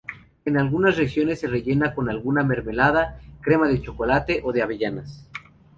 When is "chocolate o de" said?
3.83-4.63